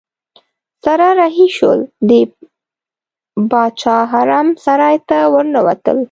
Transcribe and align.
سره 0.83 1.07
رهي 1.19 1.47
شول 1.57 1.79
د 2.09 2.11
باچا 3.51 3.97
حرم 4.11 4.47
سرای 4.63 4.97
ته 5.09 5.17
ورننوتل. 5.33 5.97